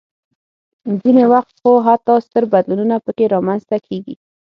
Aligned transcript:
ځینې 1.01 1.23
وخت 1.33 1.55
خو 1.61 1.71
حتی 1.87 2.15
ستر 2.25 2.43
بدلونونه 2.53 2.95
پکې 3.05 3.25
رامنځته 3.33 3.77
کېږي. 3.87 4.15